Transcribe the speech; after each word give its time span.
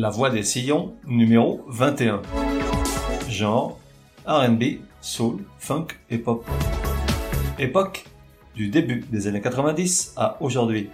La 0.00 0.08
voix 0.08 0.30
des 0.30 0.44
sillons, 0.44 0.94
numéro 1.06 1.60
21. 1.68 2.22
Genre 3.28 3.78
RB, 4.26 4.62
soul, 5.02 5.44
funk 5.58 5.88
et 6.08 6.16
pop. 6.16 6.42
Époque 7.58 8.06
du 8.54 8.70
début 8.70 9.04
des 9.10 9.26
années 9.26 9.42
90 9.42 10.14
à 10.16 10.38
aujourd'hui. 10.40 10.88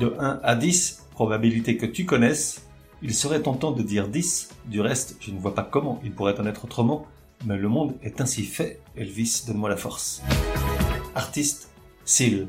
De 0.00 0.14
1 0.18 0.40
à 0.42 0.54
10, 0.54 1.06
probabilité 1.12 1.78
que 1.78 1.86
tu 1.86 2.04
connaisses, 2.04 2.68
il 3.00 3.14
serait 3.14 3.40
tentant 3.40 3.70
de 3.70 3.82
dire 3.82 4.06
10, 4.06 4.50
du 4.66 4.82
reste 4.82 5.16
je 5.20 5.30
ne 5.30 5.40
vois 5.40 5.54
pas 5.54 5.62
comment 5.64 5.98
il 6.04 6.12
pourrait 6.12 6.38
en 6.38 6.44
être 6.44 6.66
autrement, 6.66 7.06
mais 7.46 7.56
le 7.56 7.68
monde 7.70 7.94
est 8.02 8.20
ainsi 8.20 8.42
fait, 8.42 8.82
Elvis 8.98 9.44
donne-moi 9.46 9.70
la 9.70 9.78
force. 9.78 10.22
Artiste, 11.14 11.70
Seal. 12.04 12.48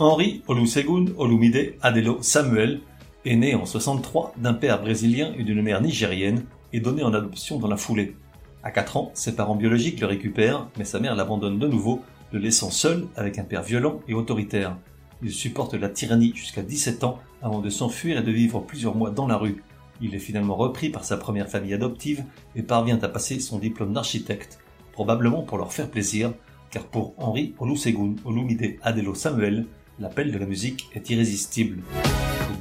Henri 0.00 0.42
Olusegun 0.48 1.06
Olumide 1.16 1.76
Adelo 1.80 2.18
Samuel 2.20 2.82
est 3.24 3.36
né 3.36 3.54
en 3.54 3.64
63 3.64 4.34
d'un 4.36 4.54
père 4.54 4.80
brésilien 4.80 5.32
et 5.38 5.44
d'une 5.44 5.62
mère 5.62 5.80
nigérienne 5.80 6.44
et 6.72 6.80
donné 6.80 7.02
en 7.02 7.14
adoption 7.14 7.58
dans 7.58 7.68
la 7.68 7.76
foulée. 7.76 8.16
À 8.62 8.70
4 8.70 8.96
ans, 8.96 9.10
ses 9.14 9.36
parents 9.36 9.56
biologiques 9.56 10.00
le 10.00 10.06
récupèrent, 10.06 10.68
mais 10.78 10.84
sa 10.84 11.00
mère 11.00 11.14
l'abandonne 11.14 11.58
de 11.58 11.68
nouveau, 11.68 12.02
le 12.32 12.38
laissant 12.38 12.70
seul 12.70 13.06
avec 13.16 13.38
un 13.38 13.44
père 13.44 13.62
violent 13.62 14.00
et 14.08 14.14
autoritaire. 14.14 14.76
Il 15.22 15.32
supporte 15.32 15.74
la 15.74 15.88
tyrannie 15.88 16.32
jusqu'à 16.34 16.62
17 16.62 17.04
ans 17.04 17.18
avant 17.42 17.60
de 17.60 17.70
s'enfuir 17.70 18.18
et 18.18 18.22
de 18.22 18.30
vivre 18.30 18.60
plusieurs 18.60 18.96
mois 18.96 19.10
dans 19.10 19.26
la 19.26 19.36
rue. 19.36 19.62
Il 20.00 20.14
est 20.14 20.18
finalement 20.18 20.56
repris 20.56 20.90
par 20.90 21.04
sa 21.04 21.16
première 21.16 21.48
famille 21.48 21.74
adoptive 21.74 22.24
et 22.56 22.62
parvient 22.62 22.98
à 23.00 23.08
passer 23.08 23.38
son 23.40 23.58
diplôme 23.58 23.92
d'architecte, 23.92 24.58
probablement 24.92 25.42
pour 25.42 25.58
leur 25.58 25.72
faire 25.72 25.90
plaisir, 25.90 26.32
car 26.70 26.84
pour 26.84 27.14
Henri 27.18 27.54
Olusegun 27.58 28.16
Olumide 28.24 28.78
Adelo 28.82 29.14
Samuel, 29.14 29.66
l'appel 30.00 30.32
de 30.32 30.38
la 30.38 30.46
musique 30.46 30.88
est 30.94 31.08
irrésistible. 31.10 31.82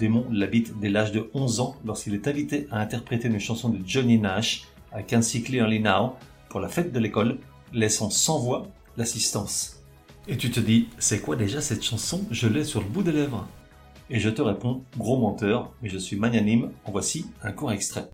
Démon 0.04 0.26
l'habite 0.30 0.78
dès 0.82 0.90
l'âge 0.90 1.14
de 1.14 1.30
11 1.34 1.62
ans 1.62 1.78
lorsqu'il 1.86 2.14
est 2.14 2.28
invité 2.28 2.68
à 2.72 2.82
interpréter 2.82 3.30
une 3.30 3.40
chanson 3.40 3.70
de 3.70 3.80
Johnny 3.88 4.18
Nash 4.18 4.68
à 4.92 5.02
Cancy 5.02 5.44
Clearly 5.44 5.80
Now 5.80 6.18
pour 6.50 6.60
la 6.60 6.68
fête 6.68 6.92
de 6.92 7.00
l'école, 7.00 7.38
laissant 7.72 8.10
sans 8.10 8.38
voix 8.38 8.68
l'assistance. 8.98 9.82
Et 10.28 10.36
tu 10.36 10.52
te 10.52 10.60
dis, 10.60 10.90
c'est 11.00 11.22
quoi 11.22 11.38
déjà 11.38 11.62
cette 11.62 11.86
chanson? 11.86 12.26
Je 12.32 12.50
l'ai 12.50 12.66
sur 12.66 12.82
le 12.82 12.88
bout 12.88 13.02
des 13.02 13.14
lèvres. 13.14 13.48
Et 14.10 14.20
je 14.20 14.30
te 14.30 14.42
réponds, 14.42 14.84
gros 14.98 15.18
menteur, 15.18 15.72
mais 15.82 15.88
je 15.88 15.98
suis 15.98 16.18
magnanime, 16.18 16.72
en 16.84 16.92
voici 16.92 17.28
un 17.42 17.54
court 17.54 17.72
extrait. 17.72 18.10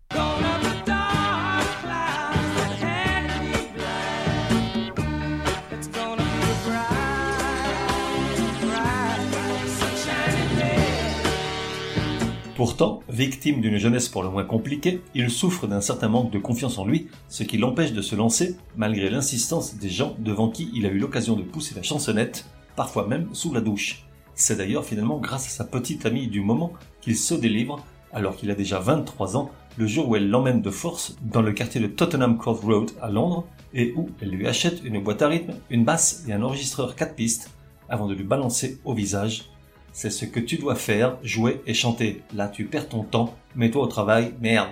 Pourtant, 12.60 13.00
victime 13.08 13.62
d'une 13.62 13.78
jeunesse 13.78 14.10
pour 14.10 14.22
le 14.22 14.28
moins 14.28 14.44
compliquée, 14.44 15.00
il 15.14 15.30
souffre 15.30 15.66
d'un 15.66 15.80
certain 15.80 16.10
manque 16.10 16.30
de 16.30 16.38
confiance 16.38 16.76
en 16.76 16.84
lui, 16.84 17.08
ce 17.30 17.42
qui 17.42 17.56
l'empêche 17.56 17.94
de 17.94 18.02
se 18.02 18.14
lancer, 18.14 18.54
malgré 18.76 19.08
l'insistance 19.08 19.76
des 19.76 19.88
gens 19.88 20.14
devant 20.18 20.50
qui 20.50 20.70
il 20.74 20.84
a 20.84 20.90
eu 20.90 20.98
l'occasion 20.98 21.36
de 21.36 21.42
pousser 21.42 21.74
la 21.74 21.82
chansonnette, 21.82 22.44
parfois 22.76 23.06
même 23.06 23.28
sous 23.32 23.54
la 23.54 23.62
douche. 23.62 24.04
C'est 24.34 24.56
d'ailleurs 24.56 24.84
finalement 24.84 25.16
grâce 25.16 25.46
à 25.46 25.48
sa 25.48 25.64
petite 25.64 26.04
amie 26.04 26.28
du 26.28 26.42
moment 26.42 26.74
qu'il 27.00 27.16
se 27.16 27.32
délivre, 27.32 27.82
alors 28.12 28.36
qu'il 28.36 28.50
a 28.50 28.54
déjà 28.54 28.78
23 28.78 29.38
ans, 29.38 29.50
le 29.78 29.86
jour 29.86 30.10
où 30.10 30.16
elle 30.16 30.28
l'emmène 30.28 30.60
de 30.60 30.70
force 30.70 31.16
dans 31.22 31.40
le 31.40 31.52
quartier 31.52 31.80
de 31.80 31.86
Tottenham 31.86 32.36
Court 32.36 32.60
Road 32.60 32.90
à 33.00 33.08
Londres, 33.08 33.46
et 33.72 33.94
où 33.96 34.10
elle 34.20 34.32
lui 34.32 34.46
achète 34.46 34.84
une 34.84 35.02
boîte 35.02 35.22
à 35.22 35.28
rythme, 35.28 35.54
une 35.70 35.86
basse 35.86 36.26
et 36.28 36.34
un 36.34 36.42
enregistreur 36.42 36.94
4 36.94 37.14
pistes, 37.14 37.52
avant 37.88 38.06
de 38.06 38.12
lui 38.12 38.24
balancer 38.24 38.78
au 38.84 38.92
visage 38.92 39.46
c'est 39.92 40.10
ce 40.10 40.24
que 40.24 40.40
tu 40.40 40.56
dois 40.56 40.74
faire, 40.74 41.18
jouer 41.22 41.60
et 41.66 41.74
chanter. 41.74 42.22
Là, 42.34 42.48
tu 42.48 42.64
perds 42.64 42.88
ton 42.88 43.02
temps, 43.02 43.36
mets-toi 43.54 43.82
au 43.82 43.86
travail, 43.86 44.34
merde. 44.40 44.70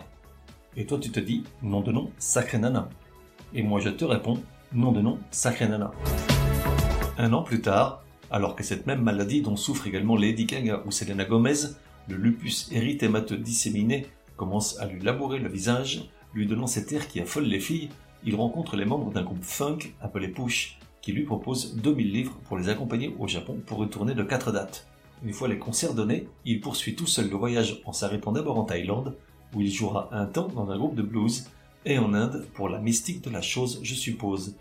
Et 0.76 0.86
toi, 0.86 0.98
tu 0.98 1.10
te 1.10 1.20
dis, 1.20 1.44
nom 1.62 1.80
de 1.80 1.92
nom, 1.92 2.10
sacré 2.18 2.58
nana. 2.58 2.88
Et 3.54 3.62
moi, 3.62 3.80
je 3.80 3.88
te 3.88 4.04
réponds, 4.04 4.40
nom 4.72 4.92
de 4.92 5.00
nom, 5.00 5.18
sacré 5.30 5.68
nana. 5.68 5.90
Un 7.18 7.32
an 7.32 7.42
plus 7.42 7.60
tard, 7.60 8.04
alors 8.30 8.54
que 8.54 8.62
cette 8.62 8.86
même 8.86 9.02
maladie 9.02 9.42
dont 9.42 9.56
souffre 9.56 9.86
également 9.86 10.16
Lady 10.16 10.44
Gaga 10.44 10.82
ou 10.86 10.92
Selena 10.92 11.24
Gomez, 11.24 11.74
le 12.08 12.16
lupus 12.16 12.70
érythémateux 12.72 13.38
disséminé 13.38 14.06
commence 14.36 14.78
à 14.78 14.86
lui 14.86 15.00
labourer 15.00 15.38
le 15.38 15.48
visage, 15.48 16.08
lui 16.34 16.46
donnant 16.46 16.66
cet 16.66 16.92
air 16.92 17.08
qui 17.08 17.20
affole 17.20 17.44
les 17.44 17.60
filles, 17.60 17.88
il 18.24 18.36
rencontre 18.36 18.76
les 18.76 18.84
membres 18.84 19.10
d'un 19.10 19.22
groupe 19.22 19.42
funk 19.42 19.78
appelé 20.00 20.28
Push, 20.28 20.78
qui 21.00 21.12
lui 21.12 21.24
propose 21.24 21.76
2000 21.76 22.12
livres 22.12 22.38
pour 22.44 22.58
les 22.58 22.68
accompagner 22.68 23.14
au 23.18 23.26
Japon 23.26 23.58
pour 23.66 23.82
une 23.82 23.90
tournée 23.90 24.14
de 24.14 24.22
4 24.22 24.52
dates. 24.52 24.86
Une 25.24 25.32
fois 25.32 25.48
les 25.48 25.58
concerts 25.58 25.94
donnés, 25.94 26.28
il 26.44 26.60
poursuit 26.60 26.94
tout 26.94 27.06
seul 27.06 27.28
le 27.28 27.36
voyage 27.36 27.82
en 27.84 27.92
s'arrêtant 27.92 28.30
d'abord 28.30 28.58
en 28.58 28.64
Thaïlande, 28.64 29.16
où 29.54 29.60
il 29.60 29.70
jouera 29.70 30.08
un 30.12 30.26
temps 30.26 30.48
dans 30.48 30.70
un 30.70 30.78
groupe 30.78 30.94
de 30.94 31.02
blues, 31.02 31.46
et 31.84 31.98
en 31.98 32.14
Inde 32.14 32.46
pour 32.54 32.68
la 32.68 32.78
mystique 32.78 33.22
de 33.24 33.30
la 33.30 33.40
chose, 33.40 33.80
je 33.82 33.94
suppose. 33.94 34.56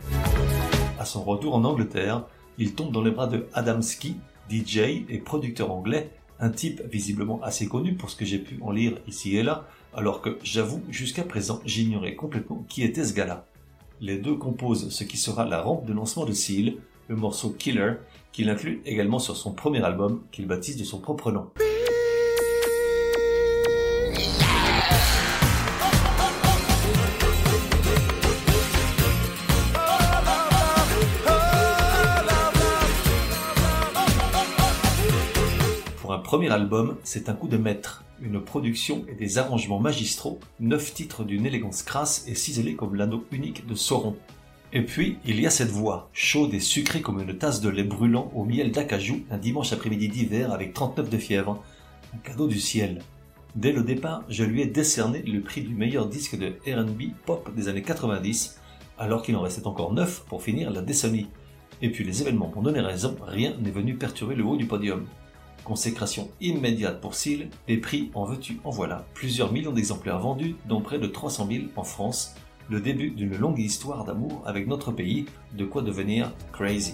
À 0.99 1.05
son 1.05 1.23
retour 1.23 1.53
en 1.53 1.63
Angleterre, 1.63 2.25
il 2.57 2.73
tombe 2.73 2.91
dans 2.91 3.03
les 3.03 3.11
bras 3.11 3.27
de 3.27 3.45
Adam 3.53 3.81
Ski, 3.81 4.17
DJ 4.49 5.03
et 5.09 5.19
producteur 5.23 5.71
anglais, 5.71 6.09
un 6.39 6.49
type 6.49 6.81
visiblement 6.91 7.41
assez 7.43 7.67
connu 7.67 7.93
pour 7.93 8.09
ce 8.09 8.15
que 8.15 8.25
j'ai 8.25 8.39
pu 8.39 8.59
en 8.61 8.71
lire 8.71 8.97
ici 9.07 9.35
et 9.35 9.43
là, 9.43 9.67
alors 9.93 10.21
que 10.21 10.37
j'avoue 10.43 10.81
jusqu'à 10.89 11.23
présent 11.23 11.61
j'ignorais 11.65 12.15
complètement 12.15 12.65
qui 12.69 12.83
était 12.83 13.05
ce 13.05 13.13
gars-là. 13.13 13.45
Les 13.99 14.17
deux 14.17 14.35
composent 14.35 14.89
ce 14.89 15.03
qui 15.03 15.17
sera 15.17 15.45
la 15.45 15.61
rampe 15.61 15.85
de 15.85 15.93
lancement 15.93 16.25
de 16.25 16.33
Seal, 16.33 16.75
le 17.07 17.15
morceau 17.15 17.49
Killer, 17.51 17.93
qu'il 18.31 18.49
inclut 18.49 18.81
également 18.85 19.19
sur 19.19 19.35
son 19.35 19.51
premier 19.51 19.83
album 19.83 20.21
qu'il 20.31 20.47
baptise 20.47 20.77
de 20.77 20.83
son 20.83 20.99
propre 20.99 21.31
nom. 21.31 21.49
Pour 36.01 36.13
un 36.13 36.19
premier 36.19 36.49
album, 36.49 36.97
c'est 37.03 37.29
un 37.29 37.33
coup 37.33 37.47
de 37.47 37.57
maître, 37.57 38.03
une 38.21 38.41
production 38.41 39.05
et 39.09 39.15
des 39.15 39.37
arrangements 39.37 39.79
magistraux, 39.79 40.39
neuf 40.59 40.93
titres 40.93 41.23
d'une 41.23 41.45
élégance 41.45 41.83
crasse 41.83 42.25
et 42.27 42.35
ciselés 42.35 42.75
comme 42.75 42.95
l'anneau 42.95 43.25
unique 43.31 43.67
de 43.67 43.75
Sauron. 43.75 44.15
Et 44.73 44.83
puis, 44.83 45.17
il 45.25 45.39
y 45.39 45.47
a 45.47 45.49
cette 45.49 45.69
voix, 45.69 46.09
chaude 46.11 46.53
et 46.53 46.59
sucrée 46.59 47.01
comme 47.01 47.21
une 47.21 47.37
tasse 47.37 47.61
de 47.61 47.69
lait 47.69 47.85
brûlant 47.85 48.31
au 48.35 48.43
miel 48.43 48.71
d'acajou 48.71 49.21
un 49.31 49.37
dimanche 49.37 49.71
après-midi 49.71 50.09
d'hiver 50.09 50.51
avec 50.51 50.73
39 50.73 51.09
de 51.09 51.17
fièvre. 51.17 51.63
Un 52.13 52.17
cadeau 52.17 52.47
du 52.47 52.59
ciel. 52.59 53.01
Dès 53.55 53.71
le 53.71 53.81
départ, 53.81 54.23
je 54.27 54.43
lui 54.43 54.61
ai 54.61 54.65
décerné 54.65 55.21
le 55.21 55.41
prix 55.41 55.61
du 55.61 55.73
meilleur 55.73 56.07
disque 56.07 56.37
de 56.37 56.57
R&B 56.71 57.13
pop 57.25 57.49
des 57.55 57.69
années 57.69 57.81
90, 57.81 58.59
alors 58.99 59.21
qu'il 59.21 59.35
en 59.37 59.41
restait 59.41 59.67
encore 59.67 59.93
9 59.93 60.25
pour 60.27 60.43
finir 60.43 60.69
la 60.69 60.81
décennie. 60.81 61.27
Et 61.81 61.89
puis 61.89 62.03
les 62.03 62.21
événements 62.21 62.51
m'ont 62.53 62.61
donné 62.61 62.81
raison, 62.81 63.15
rien 63.25 63.55
n'est 63.59 63.71
venu 63.71 63.95
perturber 63.95 64.35
le 64.35 64.43
haut 64.43 64.57
du 64.57 64.65
podium. 64.65 65.05
Consécration 65.63 66.29
immédiate 66.39 67.01
pour 67.01 67.15
Seal, 67.15 67.49
les 67.67 67.77
prix 67.77 68.11
en 68.13 68.25
veux-tu? 68.25 68.59
En 68.63 68.69
voilà, 68.69 69.05
plusieurs 69.13 69.51
millions 69.51 69.73
d'exemplaires 69.73 70.19
vendus, 70.19 70.55
dont 70.67 70.81
près 70.81 70.99
de 70.99 71.07
300 71.07 71.47
000 71.49 71.63
en 71.75 71.83
France, 71.83 72.35
le 72.69 72.81
début 72.81 73.11
d'une 73.11 73.37
longue 73.37 73.59
histoire 73.59 74.03
d'amour 74.03 74.43
avec 74.45 74.67
notre 74.67 74.91
pays, 74.91 75.25
de 75.53 75.65
quoi 75.65 75.81
devenir 75.81 76.31
crazy. 76.51 76.93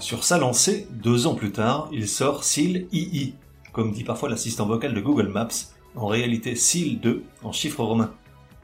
Sur 0.00 0.24
sa 0.24 0.38
lancée, 0.38 0.86
deux 0.90 1.26
ans 1.26 1.34
plus 1.34 1.52
tard, 1.52 1.88
il 1.92 2.06
sort 2.06 2.44
Seal 2.44 2.86
II, 2.92 3.34
comme 3.72 3.92
dit 3.92 4.04
parfois 4.04 4.28
l'assistant 4.28 4.66
vocal 4.66 4.92
de 4.92 5.00
Google 5.00 5.28
Maps, 5.28 5.48
en 5.96 6.06
réalité 6.06 6.54
Seal 6.54 7.00
2 7.00 7.24
en 7.42 7.52
chiffres 7.52 7.84
romains. 7.84 8.12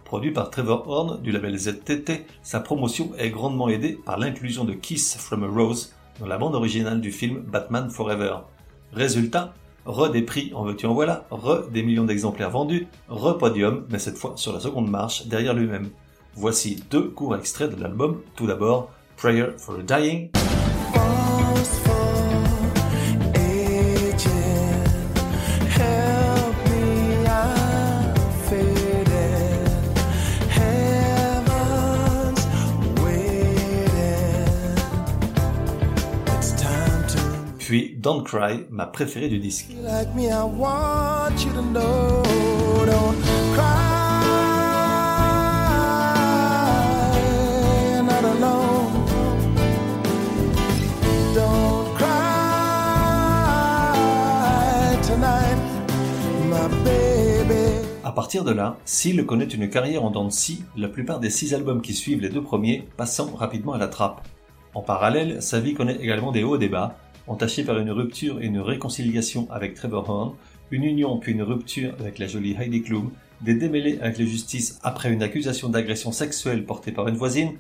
Produit 0.08 0.31
par 0.31 0.49
Trevor 0.49 0.88
Horn 0.88 1.20
du 1.20 1.32
label 1.32 1.58
ZTT, 1.58 2.25
sa 2.43 2.60
promotion 2.60 3.10
est 3.19 3.28
grandement 3.28 3.69
aidée 3.69 3.93
par 3.93 4.19
l'inclusion 4.19 4.64
de 4.64 4.72
Kiss 4.72 5.19
from 5.19 5.44
a 5.44 5.49
Rose 5.49 5.93
dans 6.19 6.26
la 6.26 6.38
bande 6.38 6.55
originale 6.55 7.02
du 7.02 7.12
film 7.12 7.40
Batman 7.40 7.90
Forever. 7.90 8.37
Résultat, 8.94 9.52
re 9.84 10.10
des 10.10 10.22
prix 10.22 10.50
en 10.55 10.64
veux-tu 10.64 10.87
en 10.87 10.94
voilà, 10.94 11.26
re 11.31 11.69
des 11.70 11.82
millions 11.82 12.05
d'exemplaires 12.05 12.49
vendus, 12.49 12.87
re 13.10 13.37
podium, 13.37 13.84
mais 13.90 13.99
cette 13.99 14.16
fois 14.16 14.32
sur 14.37 14.55
la 14.55 14.60
seconde 14.60 14.88
marche 14.88 15.26
derrière 15.26 15.52
lui-même. 15.52 15.90
Voici 16.34 16.82
deux 16.90 17.10
courts 17.10 17.37
extraits 17.37 17.76
de 17.76 17.78
l'album. 17.78 18.22
Tout 18.34 18.46
d'abord, 18.46 18.90
Prayer 19.19 19.58
for 19.58 19.76
the 19.76 19.84
Dying. 19.84 20.31
Puis 37.69 37.97
Don't 37.99 38.25
Cry, 38.25 38.65
ma 38.70 38.87
préférée 38.87 39.29
du 39.29 39.38
disque. 39.38 39.67
À 58.03 58.12
partir 58.12 58.44
de 58.44 58.50
là, 58.50 58.79
Seal 58.87 59.26
connaît 59.26 59.44
une 59.44 59.69
carrière 59.69 60.05
en 60.06 60.11
dents 60.11 60.25
de 60.25 60.31
scie, 60.31 60.65
la 60.75 60.88
plupart 60.88 61.20
des 61.20 61.29
six 61.29 61.53
albums 61.53 61.82
qui 61.82 61.93
suivent 61.93 62.23
les 62.23 62.31
deux 62.31 62.41
premiers 62.41 62.88
passant 62.97 63.35
rapidement 63.35 63.75
à 63.75 63.79
la 63.79 63.88
trappe. 63.88 64.26
En 64.75 64.81
parallèle, 64.81 65.43
sa 65.43 65.61
vie 65.61 65.75
connaît 65.75 65.97
également 65.97 66.32
des 66.32 66.44
hauts 66.44 66.56
et 66.56 66.59
des 66.59 66.69
bas, 66.69 66.97
entaché 67.29 67.65
par 67.65 67.79
une 67.79 67.91
rupture 67.91 68.41
et 68.41 68.47
une 68.47 68.61
réconciliation 68.61 69.47
avec 69.51 69.75
Trevor 69.75 70.09
Horn, 70.09 70.35
une 70.71 70.85
union 70.85 71.19
puis 71.19 71.33
une 71.33 71.43
rupture 71.43 71.95
avec 72.01 72.19
la 72.19 72.27
jolie 72.27 72.57
Heidi 72.59 72.83
Klum, 72.83 73.11
des 73.41 73.55
démêlés 73.55 73.99
avec 74.01 74.19
la 74.19 74.25
justice 74.25 74.79
après 74.83 75.13
une 75.13 75.23
accusation 75.23 75.69
d'agression 75.69 76.13
sexuelle 76.13 76.65
portée 76.65 76.93
par 76.93 77.09
une 77.09 77.17
voisine, 77.17 77.53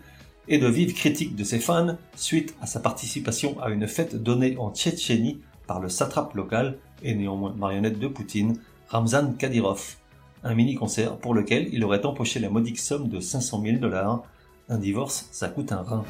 et 0.48 0.58
de 0.58 0.66
vives 0.66 0.94
critiques 0.94 1.36
de 1.36 1.44
ses 1.44 1.58
fans 1.58 1.96
suite 2.16 2.54
à 2.60 2.66
sa 2.66 2.80
participation 2.80 3.60
à 3.60 3.70
une 3.70 3.86
fête 3.86 4.16
donnée 4.16 4.56
en 4.56 4.72
Tchétchénie 4.72 5.40
par 5.66 5.80
le 5.80 5.88
satrape 5.88 6.34
local 6.34 6.78
et 7.02 7.14
néanmoins 7.14 7.54
marionnette 7.56 7.98
de 7.98 8.08
Poutine, 8.08 8.58
Ramzan 8.88 9.34
Kadyrov. 9.34 9.96
Un 10.44 10.54
mini-concert 10.54 11.16
pour 11.16 11.34
lequel 11.34 11.68
il 11.72 11.84
aurait 11.84 12.06
empoché 12.06 12.40
la 12.40 12.48
modique 12.48 12.78
somme 12.78 13.08
de 13.08 13.20
500 13.20 13.62
000 13.62 13.76
dollars. 13.78 14.22
Un 14.68 14.78
divorce, 14.78 15.28
ça 15.30 15.48
coûte 15.48 15.72
un 15.72 15.82
rein. 15.82 16.04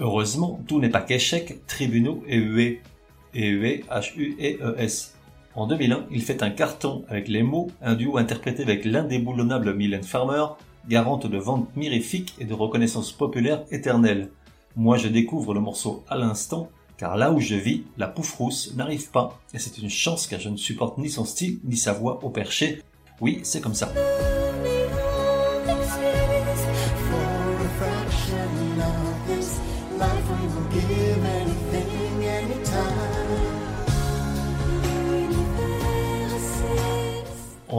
Heureusement, 0.00 0.58
tout 0.66 0.80
n'est 0.80 0.88
pas 0.88 1.02
qu'échec, 1.02 1.66
tribunaux 1.66 2.24
et 2.26 2.38
huées. 2.38 2.80
Et 3.34 3.48
huées, 3.48 3.84
H-U-E-E-S. 3.90 5.14
En 5.54 5.66
2001, 5.66 6.06
il 6.10 6.22
fait 6.22 6.42
un 6.42 6.50
carton 6.50 7.04
avec 7.08 7.28
les 7.28 7.42
mots, 7.42 7.70
un 7.82 7.94
duo 7.94 8.16
interprété 8.16 8.62
avec 8.62 8.86
l'indéboulonnable 8.86 9.74
Mylène 9.74 10.02
Farmer, 10.02 10.46
garante 10.88 11.26
de 11.26 11.36
ventes 11.36 11.68
mirifiques 11.76 12.34
et 12.38 12.46
de 12.46 12.54
reconnaissance 12.54 13.12
populaire 13.12 13.64
éternelle. 13.70 14.30
Moi, 14.74 14.96
je 14.96 15.08
découvre 15.08 15.52
le 15.52 15.60
morceau 15.60 16.02
à 16.08 16.16
l'instant, 16.16 16.70
car 16.96 17.18
là 17.18 17.30
où 17.30 17.38
je 17.38 17.56
vis, 17.56 17.84
la 17.98 18.08
pouffe 18.08 18.34
rousse 18.34 18.74
n'arrive 18.76 19.10
pas, 19.10 19.38
et 19.52 19.58
c'est 19.58 19.78
une 19.78 19.90
chance 19.90 20.26
car 20.26 20.40
je 20.40 20.48
ne 20.48 20.56
supporte 20.56 20.96
ni 20.96 21.10
son 21.10 21.26
style 21.26 21.60
ni 21.64 21.76
sa 21.76 21.92
voix 21.92 22.24
au 22.24 22.30
perché. 22.30 22.82
Oui, 23.20 23.40
c'est 23.42 23.60
comme 23.60 23.74
ça. 23.74 23.92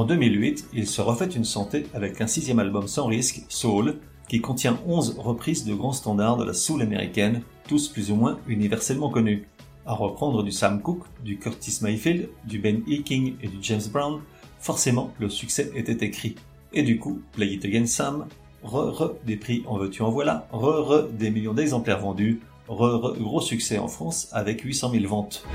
En 0.02 0.06
2008, 0.06 0.70
il 0.74 0.88
se 0.88 1.00
refait 1.00 1.28
une 1.28 1.44
santé 1.44 1.86
avec 1.94 2.22
un 2.22 2.26
sixième 2.26 2.58
album 2.58 2.88
sans 2.88 3.06
risque, 3.06 3.44
Soul, 3.50 4.00
qui 4.28 4.42
contient 4.42 4.80
11 4.88 5.20
reprises 5.20 5.64
de 5.64 5.76
grands 5.76 5.94
standards 5.94 6.38
de 6.38 6.44
la 6.44 6.56
soul 6.56 6.82
américaine, 6.82 7.44
tous 7.68 7.88
plus 7.88 8.10
ou 8.10 8.16
moins 8.16 8.40
universellement 8.48 9.12
connus. 9.12 9.46
À 9.86 9.94
reprendre 9.94 10.42
du 10.42 10.52
Sam 10.52 10.82
Cooke, 10.82 11.06
du 11.24 11.38
Curtis 11.38 11.78
Mayfield, 11.84 12.30
du 12.48 12.58
Ben 12.58 12.82
E. 12.90 13.04
King 13.04 13.36
et 13.44 13.48
du 13.48 13.58
James 13.62 13.84
Brown, 13.94 14.22
forcément 14.58 15.14
le 15.20 15.30
succès 15.30 15.72
était 15.76 16.04
écrit. 16.04 16.34
Et 16.74 16.82
du 16.82 16.98
coup, 16.98 17.22
Play 17.34 17.54
It 17.54 17.66
Again 17.66 17.86
Sam, 17.86 18.26
re 18.64 18.98
re 18.98 19.14
des 19.24 19.38
prix 19.38 19.62
en 19.68 19.78
veux-tu 19.78 20.02
en 20.02 20.10
voilà, 20.10 20.48
re 20.52 20.84
re 20.84 21.10
des 21.10 21.30
millions 21.30 21.54
d'exemplaires 21.54 22.00
vendus, 22.00 22.42
re 22.68 23.00
re 23.00 23.20
gros 23.20 23.42
succès 23.42 23.78
en 23.78 23.88
France 23.88 24.30
avec 24.32 24.62
800 24.62 24.94
000 24.94 25.08
ventes 25.08 25.46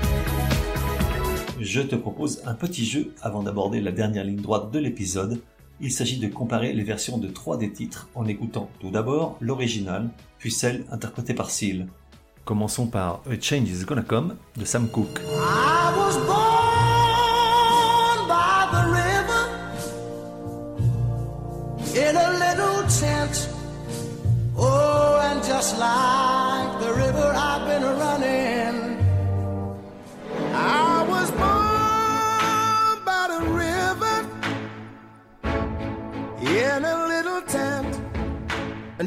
je 1.59 1.81
te 1.81 1.95
propose 1.95 2.41
un 2.45 2.53
petit 2.53 2.85
jeu 2.85 3.13
avant 3.21 3.43
d'aborder 3.43 3.81
la 3.81 3.91
dernière 3.91 4.23
ligne 4.23 4.41
droite 4.41 4.71
de 4.71 4.79
l'épisode. 4.79 5.41
Il 5.79 5.91
s'agit 5.91 6.17
de 6.17 6.27
comparer 6.27 6.73
les 6.73 6.83
versions 6.83 7.17
de 7.17 7.27
trois 7.27 7.57
des 7.57 7.71
titres 7.71 8.09
en 8.15 8.25
écoutant 8.25 8.69
tout 8.79 8.89
d'abord 8.89 9.37
l'original, 9.41 10.09
puis 10.39 10.51
celle 10.51 10.85
interprétée 10.91 11.33
par 11.33 11.49
Seal. 11.49 11.87
Commençons 12.45 12.87
par 12.87 13.21
A 13.29 13.39
Change 13.39 13.69
Is 13.69 13.85
Gonna 13.85 14.01
Come 14.01 14.35
de 14.55 14.65
Sam 14.65 14.87
Cooke. 14.87 15.21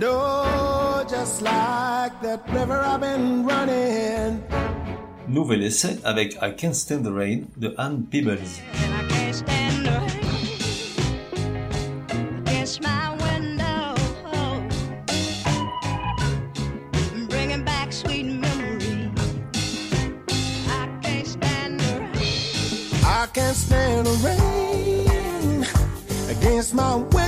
And 0.01 0.09
oh, 0.09 1.05
just 1.07 1.43
like 1.43 2.23
that 2.23 2.49
river 2.49 2.81
I've 2.81 3.03
been 3.03 3.45
running. 3.45 4.43
Nouvel 5.29 5.63
essai 5.63 5.99
avec 6.05 6.43
I 6.43 6.53
Can't 6.53 6.75
Stand 6.75 7.05
the 7.05 7.13
Rain 7.13 7.49
de 7.55 7.75
Anne 7.77 8.07
Peebles. 8.11 8.63
I 23.05 23.27
can't 23.35 23.55
stand 23.55 24.07
the 24.07 24.17
rain 24.25 25.67
against 26.31 26.73
my 26.73 26.97
window. 26.97 27.20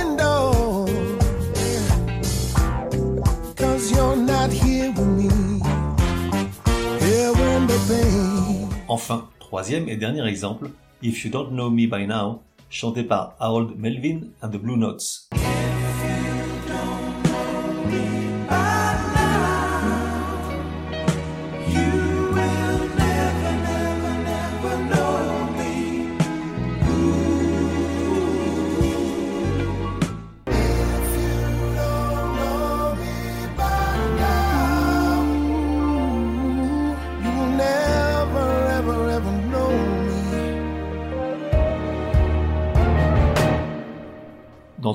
Troisième 9.63 9.87
et 9.87 9.95
dernier 9.95 10.27
exemple, 10.27 10.71
If 11.01 11.23
You 11.23 11.31
Don't 11.31 11.51
Know 11.51 11.69
Me 11.69 11.87
By 11.87 12.05
Now, 12.05 12.41
chanté 12.69 13.01
par 13.01 13.37
Harold 13.39 13.79
Melvin 13.79 14.31
and 14.41 14.49
the 14.49 14.57
Blue 14.57 14.75
Notes. 14.75 15.29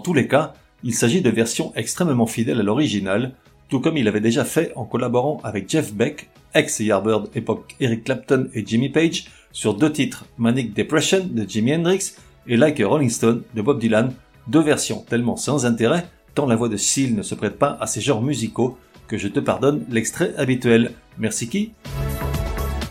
Tous 0.09 0.15
les 0.15 0.27
cas, 0.27 0.55
il 0.85 0.95
s'agit 0.95 1.21
de 1.21 1.29
versions 1.29 1.71
extrêmement 1.77 2.27
fidèles 2.27 2.61
à 2.61 2.63
l'original, 2.63 3.33
tout 3.69 3.79
comme 3.79 3.99
il 3.99 4.09
avait 4.09 4.23
déjà 4.23 4.43
fait 4.43 4.73
en 4.75 4.87
collaborant 4.87 5.39
avec 5.45 5.69
Jeff 5.69 5.93
Beck, 5.93 6.31
ex-Yardbird 6.55 7.29
époque 7.35 7.77
Eric 7.79 8.05
Clapton 8.05 8.49
et 8.55 8.65
Jimmy 8.67 8.89
Page, 8.89 9.27
sur 9.53 9.75
deux 9.75 9.93
titres, 9.93 10.25
Manic 10.39 10.73
Depression 10.73 11.29
de 11.31 11.47
Jimi 11.47 11.75
Hendrix 11.75 12.15
et 12.47 12.57
Like 12.57 12.81
a 12.81 12.87
Rolling 12.87 13.11
Stone 13.11 13.43
de 13.55 13.61
Bob 13.61 13.79
Dylan, 13.79 14.15
deux 14.47 14.63
versions 14.63 15.05
tellement 15.07 15.37
sans 15.37 15.67
intérêt, 15.67 16.07
tant 16.35 16.47
la 16.47 16.57
voix 16.57 16.71
de 16.71 16.79
Seal 16.79 17.15
ne 17.15 17.21
se 17.21 17.35
prête 17.35 17.59
pas 17.59 17.77
à 17.79 17.87
ces 17.87 18.01
genres 18.01 18.23
musicaux, 18.23 18.79
que 19.09 19.19
je 19.19 19.29
te 19.29 19.41
pardonne 19.41 19.85
l'extrait 19.91 20.35
habituel. 20.39 20.93
Merci 21.19 21.51
qui 21.51 21.73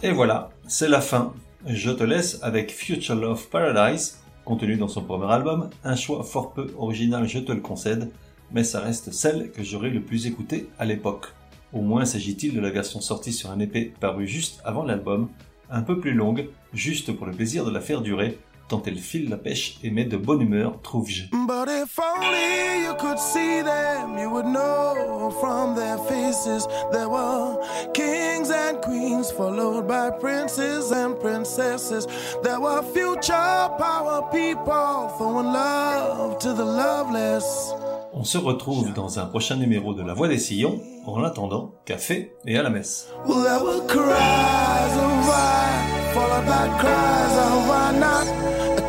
Et 0.03 0.11
voilà, 0.11 0.51
c'est 0.67 0.87
la 0.87 1.01
fin. 1.01 1.33
Je 1.65 1.89
te 1.89 2.03
laisse 2.03 2.37
avec 2.43 2.71
Future 2.71 3.15
Love 3.15 3.47
Paradise, 3.47 4.19
Contenu 4.47 4.77
dans 4.77 4.87
son 4.87 5.03
premier 5.03 5.29
album, 5.29 5.69
un 5.83 5.97
choix 5.97 6.23
fort 6.23 6.53
peu 6.53 6.73
original 6.77 7.27
je 7.27 7.39
te 7.39 7.51
le 7.51 7.59
concède, 7.59 8.09
mais 8.53 8.63
ça 8.63 8.79
reste 8.79 9.11
celle 9.11 9.51
que 9.51 9.61
j'aurais 9.61 9.89
le 9.89 9.99
plus 9.99 10.25
écoutée 10.25 10.69
à 10.79 10.85
l'époque. 10.85 11.33
Au 11.73 11.81
moins 11.81 12.05
s'agit-il 12.05 12.53
de 12.53 12.61
la 12.61 12.69
version 12.69 13.01
sortie 13.01 13.33
sur 13.33 13.51
un 13.51 13.59
épée 13.59 13.93
parue 13.99 14.25
juste 14.25 14.61
avant 14.63 14.85
l'album, 14.85 15.27
un 15.69 15.81
peu 15.81 15.99
plus 15.99 16.13
longue, 16.13 16.47
juste 16.73 17.11
pour 17.11 17.25
le 17.25 17.33
plaisir 17.33 17.65
de 17.65 17.71
la 17.71 17.81
faire 17.81 18.01
durer, 18.01 18.39
tant 18.67 18.81
elle 18.85 18.97
file 18.97 19.29
la 19.29 19.37
pêche 19.37 19.77
et 19.83 19.91
met 19.91 20.05
de 20.05 20.17
bonne 20.17 20.41
humeur, 20.41 20.79
trouve-je. 20.81 21.25
But 21.31 21.69
if 21.69 21.97
only 21.99 22.85
you 22.85 22.93
could 22.99 23.19
see 23.19 23.61
them, 23.63 24.17
you 24.17 24.29
would 24.29 24.45
know 24.45 25.31
from 25.39 25.75
their 25.75 25.97
faces 26.07 26.67
there 26.91 27.09
were 27.09 27.57
kings 27.93 28.51
and 28.51 28.81
queens 28.81 29.31
followed 29.31 29.87
by 29.87 30.11
princes 30.11 30.91
and 30.91 31.15
princesses. 31.19 32.07
There 32.43 32.59
were 32.59 32.81
future 32.93 33.69
power 33.77 34.23
people 34.31 35.09
throwing 35.17 35.53
love 35.53 36.39
to 36.39 36.53
the 36.53 36.65
loveless. 36.65 37.73
On 38.13 38.23
se 38.23 38.37
retrouve 38.37 38.93
dans 38.93 39.19
un 39.19 39.25
prochain 39.25 39.57
numéro 39.57 39.93
de 39.93 40.01
La 40.01 40.13
Voix 40.13 40.27
des 40.27 40.39
Sillons. 40.39 40.81
En 41.05 41.23
attendant, 41.23 41.75
café 41.85 42.33
et 42.45 42.57
à 42.57 42.63
la 42.63 42.69
messe. 42.69 43.07
Well, 43.27 43.81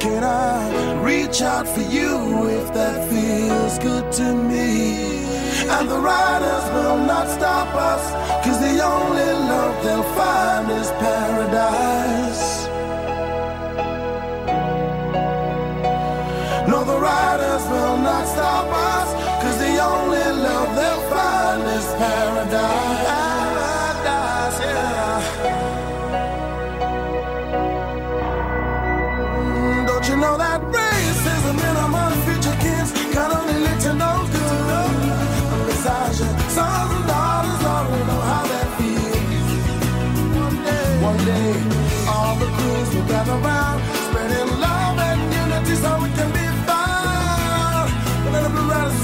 can 0.00 0.22
I 0.22 1.02
reach 1.02 1.42
out 1.42 1.66
for 1.66 1.80
you 1.80 2.48
if 2.48 2.72
that 2.74 3.08
feels 3.10 3.78
good 3.78 4.10
to 4.12 4.34
me? 4.34 5.24
And 5.68 5.88
the 5.88 5.98
riders 5.98 6.64
will 6.74 6.98
not 7.04 7.28
stop 7.28 7.68
us, 7.74 8.04
cause 8.44 8.60
the 8.60 8.82
only 8.84 9.32
love 9.52 9.84
they'll 9.84 10.02
find 10.14 10.70
is 10.70 10.90
paradise. 11.02 12.17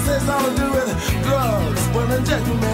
It's 0.06 0.28
all 0.28 0.44
to 0.44 0.54
do 0.54 0.70
with 0.70 1.22
drugs, 1.22 1.88
but 1.88 2.10
a 2.10 2.22
gentleman. 2.22 2.73